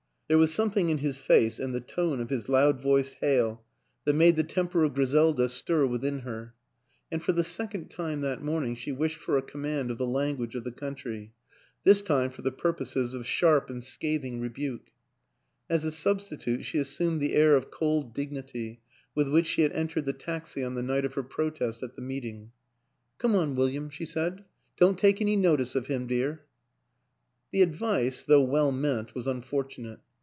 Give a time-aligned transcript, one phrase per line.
[0.31, 3.65] There was something in his face and the tone of his loud voiced hail
[4.05, 6.53] that made WILLIAM AN ENGLISHMAN 83 the temper of Griselda stir within her;
[7.11, 10.55] and for the second time that morning she wished for a command of the language
[10.55, 11.33] of the country
[11.83, 14.93] this time for the purposes of sharp and scathing re buke.
[15.69, 18.79] As a substitute she assumed the air of cold dignity
[19.13, 22.01] with which she had entered the taxi on the night of her protest at the
[22.01, 22.53] meeting.
[23.17, 24.45] 14 Come on, William," she said."
[24.77, 26.45] Don't take any notice of him, dear."
[27.51, 29.99] The advice, though well meant, was unfortu nate.